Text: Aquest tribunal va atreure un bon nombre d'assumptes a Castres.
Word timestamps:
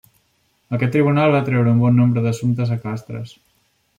Aquest 0.77 0.93
tribunal 0.95 1.33
va 1.35 1.41
atreure 1.45 1.75
un 1.77 1.83
bon 1.83 2.01
nombre 2.03 2.25
d'assumptes 2.27 2.75
a 2.77 2.81
Castres. 2.87 3.37